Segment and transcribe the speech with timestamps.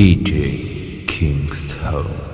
[0.00, 2.30] DJ Kingstone.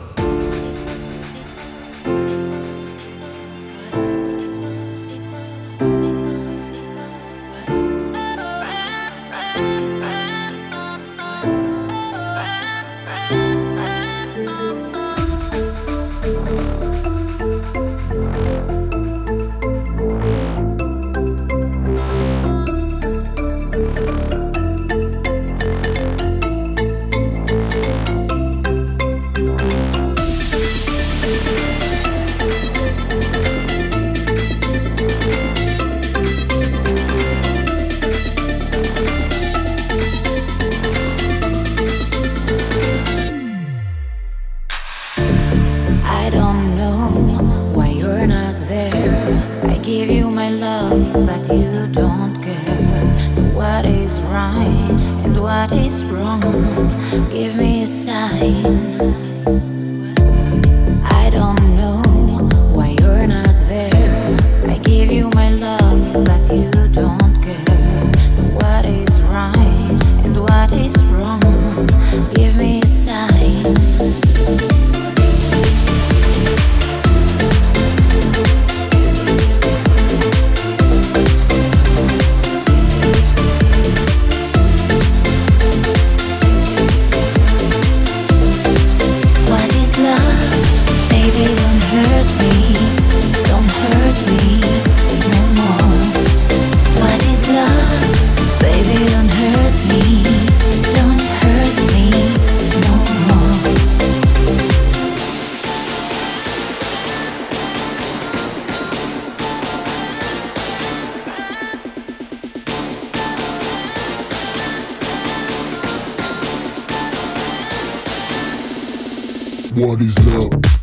[119.86, 120.75] what is love.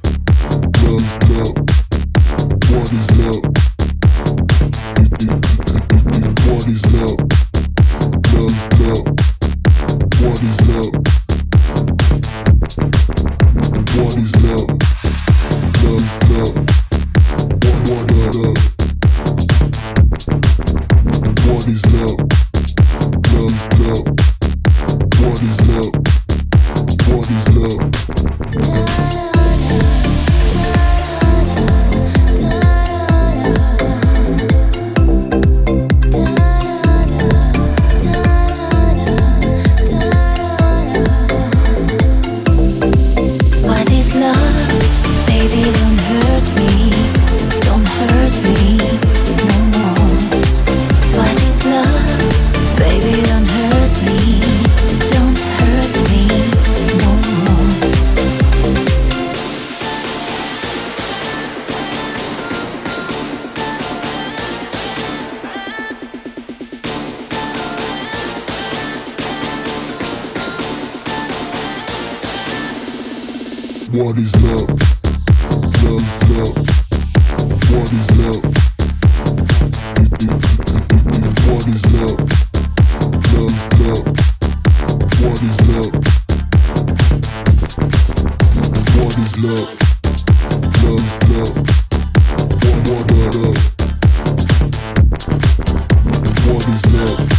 [85.46, 85.92] is love?
[88.96, 89.70] What is love?
[90.84, 91.54] Love is love.
[92.62, 93.58] What, what, what, love?
[96.48, 97.33] What is love?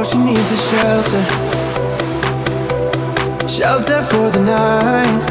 [0.00, 1.22] Needs a shelter,
[3.46, 5.26] shelter for the night.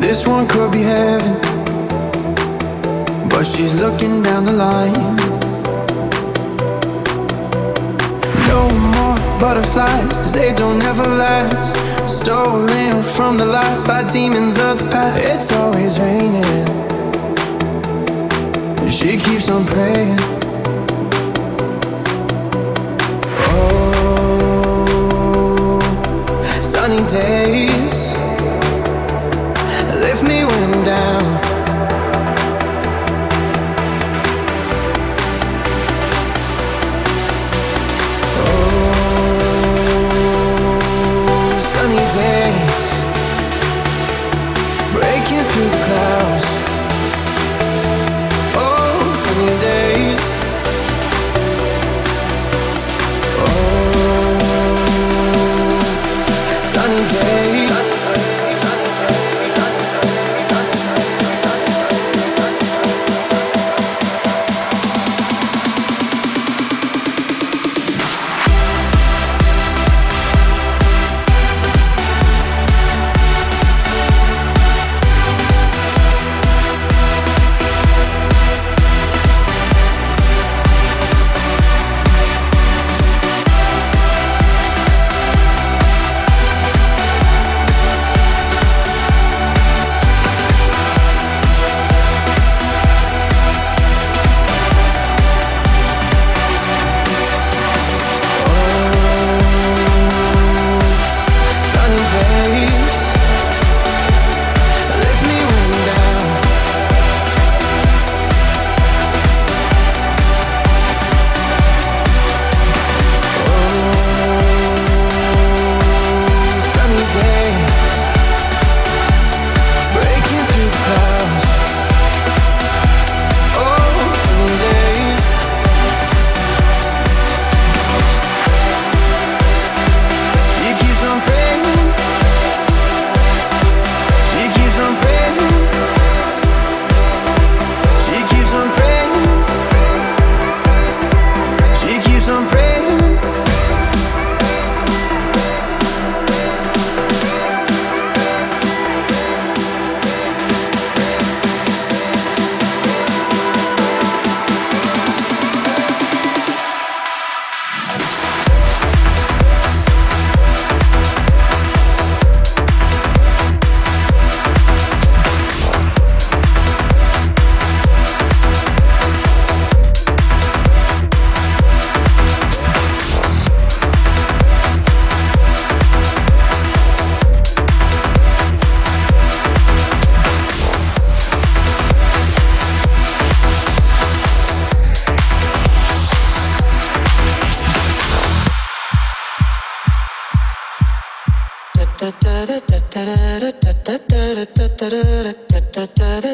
[0.00, 1.34] This one could be heaven,
[3.28, 5.16] but she's looking down the line.
[8.48, 11.76] No more butterflies, cause they don't ever last.
[12.08, 15.34] Stolen from the light by demons of the past.
[15.34, 16.64] It's always raining.
[18.88, 20.33] She keeps on praying.
[26.84, 27.43] Sunny days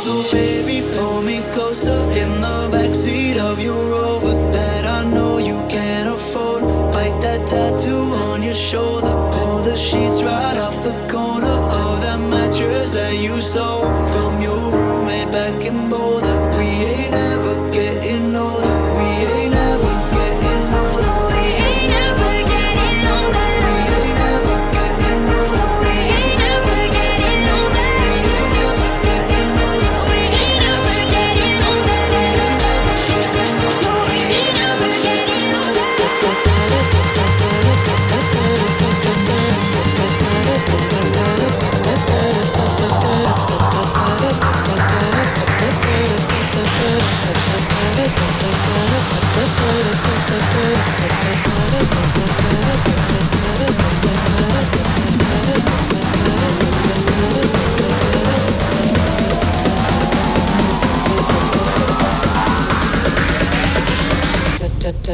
[0.03, 3.82] So baby, pull me closer in the backseat of your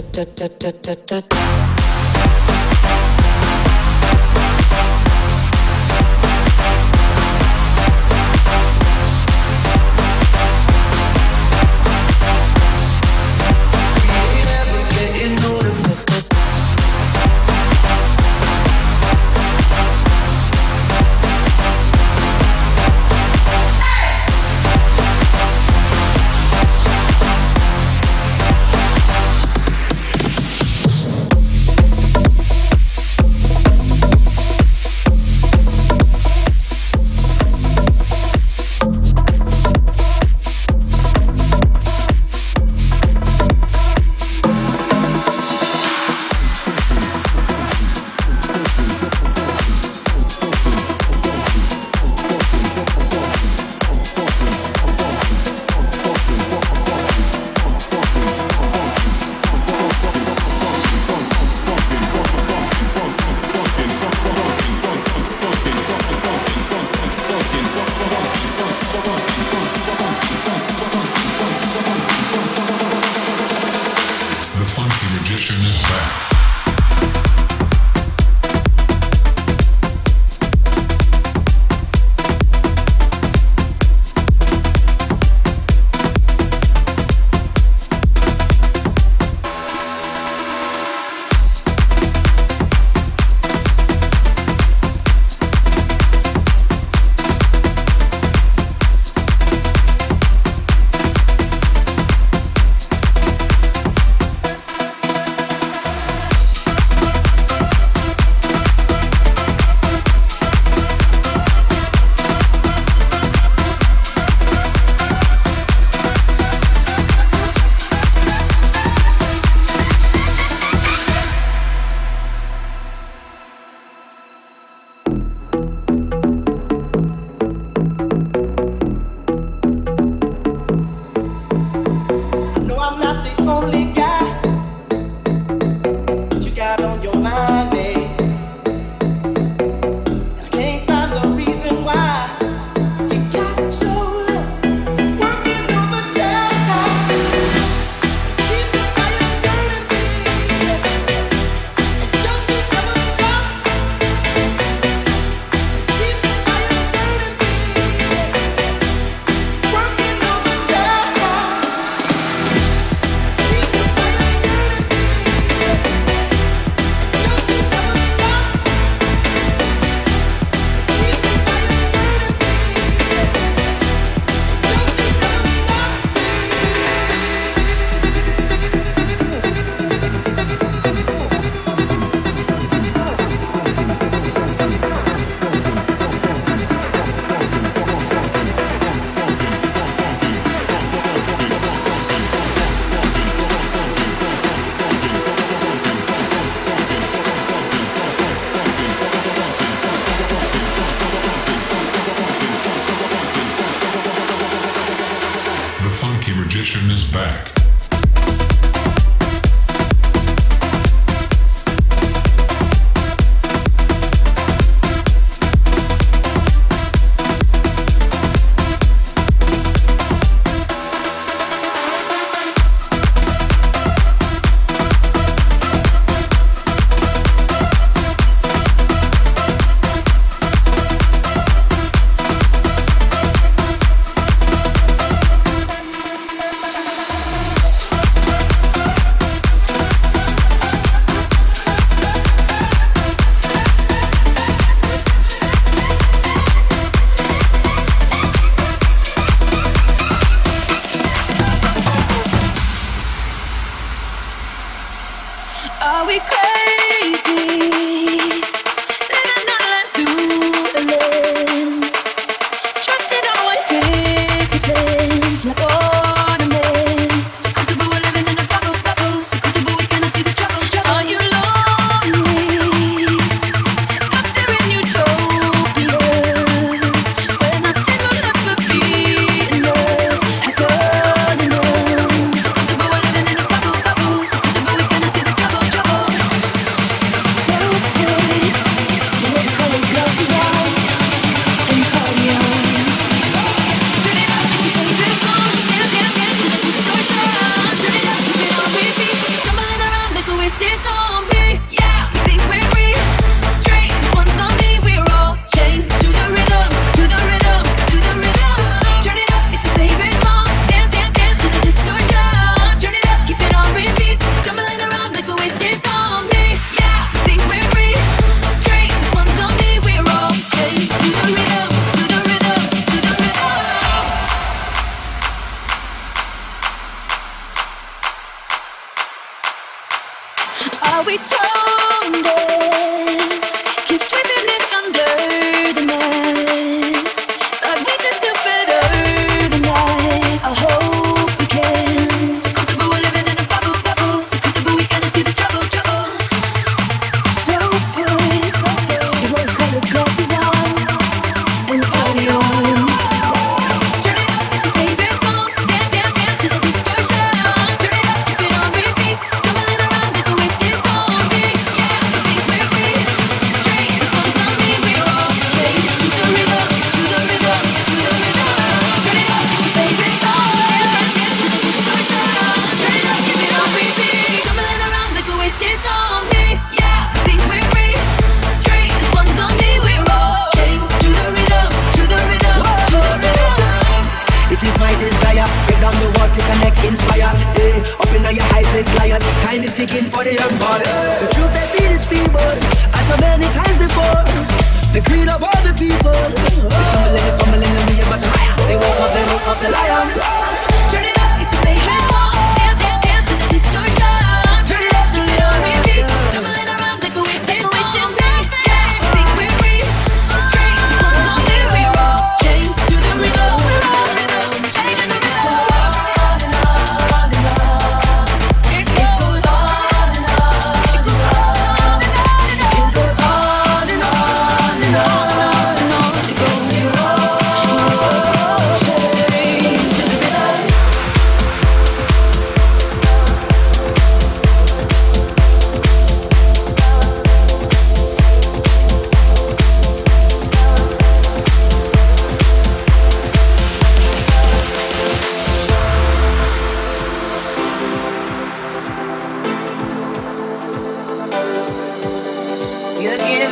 [0.00, 1.67] da da da da da da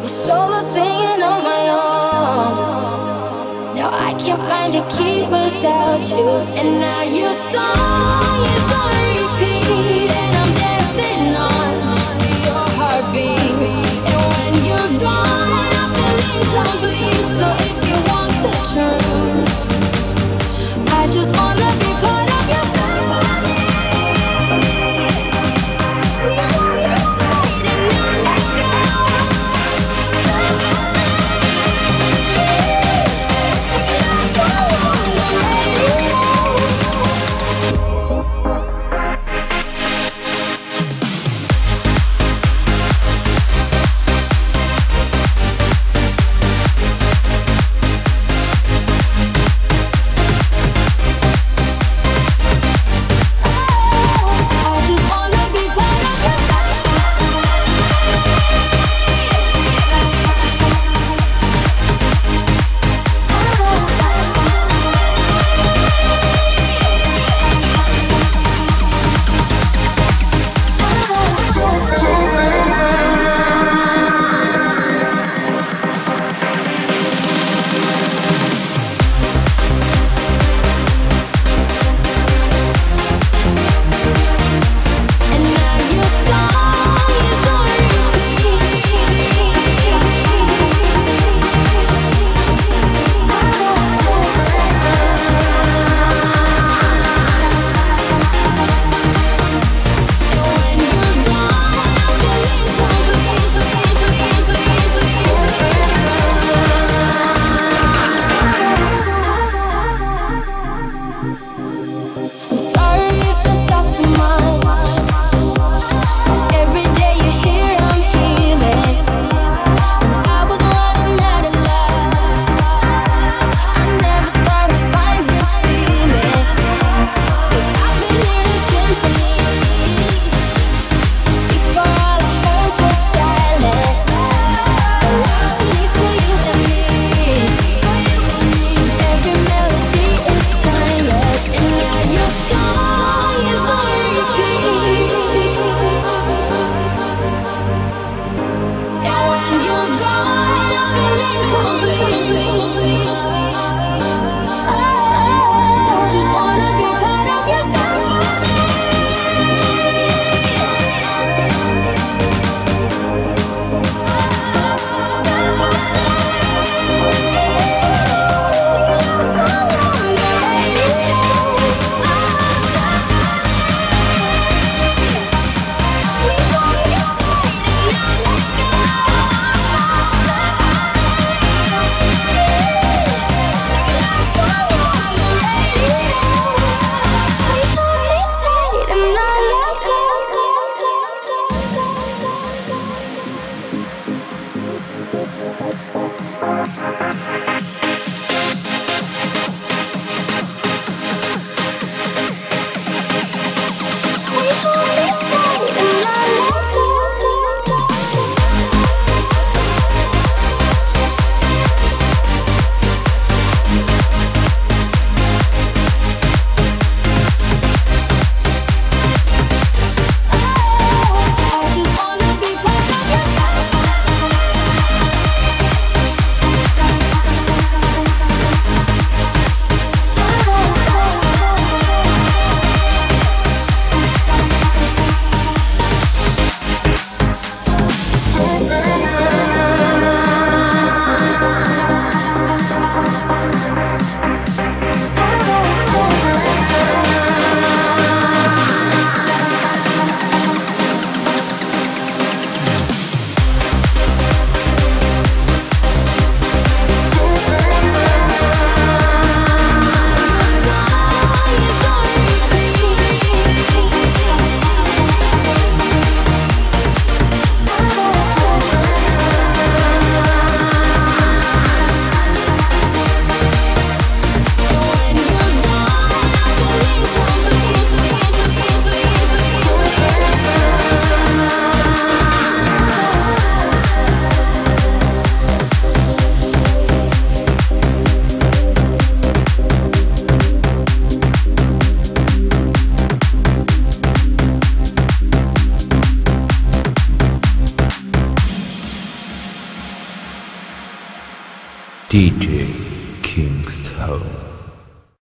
[0.00, 2.54] My soul is singing on my own.
[3.74, 6.24] Now I can't find a key without you.